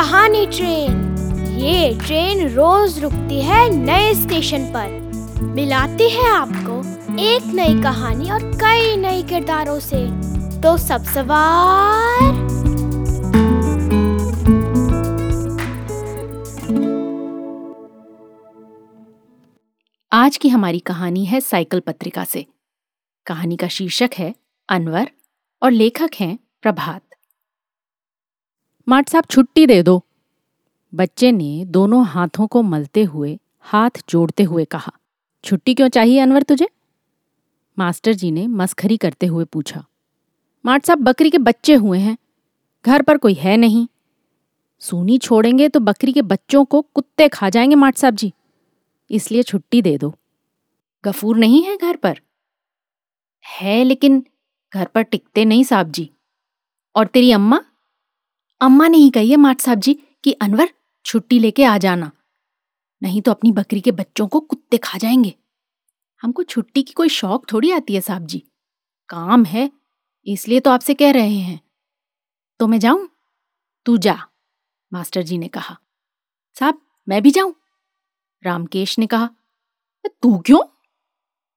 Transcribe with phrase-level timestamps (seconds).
[0.00, 1.16] Train.
[1.58, 4.88] ये train रोज रुकती है नए स्टेशन पर।
[5.42, 6.80] मिलाती है आपको
[7.20, 10.10] एक नई कहानी और कई नए किरदारों से।
[10.60, 12.48] तो सब सवार।
[20.12, 22.46] आज की हमारी कहानी है साइकिल पत्रिका से।
[23.26, 24.34] कहानी का शीर्षक है
[24.68, 25.10] अनवर
[25.62, 27.02] और लेखक हैं प्रभात।
[28.88, 30.02] माट साहब, छुट्टी दे दो।
[30.92, 34.92] बच्चे ने दोनों हाथों को मलते हुए हाथ जोड़ते हुए कहा,
[35.44, 36.68] छुट्टी क्यों चाहिए अनवर तुझे?
[37.78, 39.84] मास्टर जी ने मस्खरी करते हुए पूछा,
[40.64, 42.16] माट साहब, बकरी के बच्चे हुए हैं,
[42.84, 43.86] घर पर कोई है नहीं।
[44.82, 48.32] सूनी छोड़ेंगे तो बकरी के बच्चों को कुत्ते खा जाएँगे माट साहब जी,
[49.10, 50.14] इसलिए छुट्टी दे दो।
[51.04, 52.20] गफूर नहीं है घर पर?
[53.44, 54.24] है, लेकिन
[54.72, 56.10] घर पर टिकते नहीं साहब जी।
[56.96, 57.64] और तेरी अम्मा?
[58.60, 60.68] अम्मा ने ही कही है माट साहब जी कि अनवर,
[61.04, 62.12] छुट्टी लेके आ जाना।
[63.02, 65.34] नहीं तो अपनी बकरी के बच्चों को कुत्ते खा जाएँगे।
[66.22, 68.44] हमको छुट्टी की कोई शौक थोड़ी आती है साहब जी।
[69.08, 69.72] काम है,
[70.26, 71.60] इसलिए तो आपसे कह रहे हैं।
[72.58, 73.08] तो मैं जाऊँ?
[73.84, 74.26] तू जा,
[74.92, 75.78] मास्टर जी ने कहा।
[76.58, 77.54] साहब, मैं भी जाऊँ?
[78.42, 79.30] रामकेश ने कहा।
[80.22, 80.60] तू क्यों?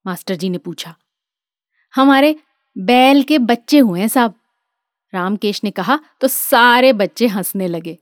[0.05, 0.95] मास्टर जी ने पूछा।
[1.95, 2.35] हमारे
[2.77, 4.41] बैल के बच्चे हुए हैं साहब।
[5.13, 7.97] रामकेश ने कहा तो सारे बच्चे हंसने लगे।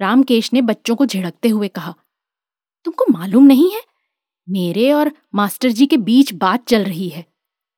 [0.00, 1.94] रामकेश ने बच्चों को झिड़कते हुए कहा,
[2.84, 3.80] तुमको मालूम नहीं है?
[4.48, 7.24] मेरे और मास्टर जी के बीच बात चल रही है।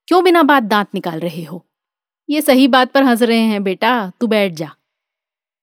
[0.07, 1.65] क्यों बिना बात दांत निकाल रहे हो?
[2.29, 4.75] ये सही बात पर हंस रहे हैं, बेटा। तू बैठ जा।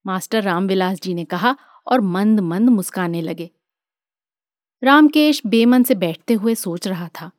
[0.06, 3.50] मास्टर रामविलास जी ने कहा और मंद मंद मुस्काने लगे।
[4.82, 7.30] रामकेश बेमन से बैठते हुए सोच रहा था।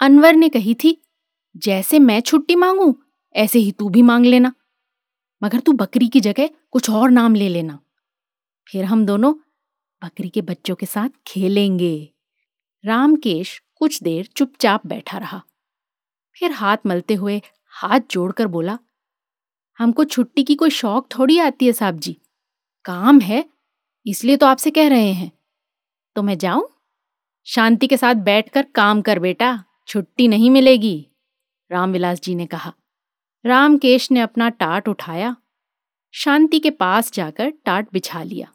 [0.00, 0.96] अनवर ने कही थी,
[1.56, 2.96] जैसे मैं छुट्टी मांगू
[3.34, 4.52] ऐसे ही तू भी मांग लेना।
[5.42, 7.78] मगर तू बकरी की जगह कुछ और नाम ले लेना।
[8.66, 9.34] फिर हम दोनों
[10.02, 12.12] बकरी के बच्चों के साथ खेलेंगे।
[12.84, 15.42] रामकेश कुछ देर चुपचाप बैठा रहा।
[16.36, 17.40] फिर हाथ मलते हुए
[17.72, 18.78] हाथ जोड़कर बोला,
[19.78, 22.16] हमको छुट्टी की कोई शौक थोड़ी आती है साहब जी।
[22.84, 23.44] काम है,
[24.06, 25.30] इसलिए तो आपसे कह रहे हैं।
[26.16, 26.68] तो मैं जाऊँ?
[27.46, 31.06] शांति के साथ बैठकर काम कर बेटा, छुट्टी नहीं मिलेगी,
[31.70, 32.72] रामविलास जी ने कहा।
[33.44, 35.36] रामकेश ने अपना टाट उठाया।
[36.14, 38.48] शांति के पास जाकर टाट बिछा लिया।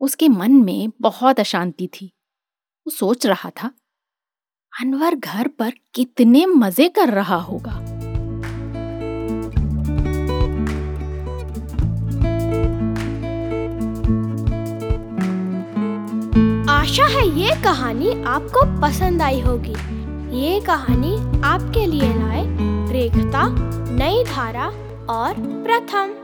[0.00, 2.06] उसके मन में बहुत अशांति थी।
[2.86, 3.70] वो सोच रहा था,
[4.72, 7.72] अनवर घर पर कितने मज़े कर रहा होगा।
[16.72, 19.74] आशा है ये कहानी आपको पसंद आई होगी।
[20.36, 22.70] ये कहानी आपके लिए लाए
[24.32, 24.66] धारा
[25.10, 25.34] और
[25.64, 26.14] प्रथम।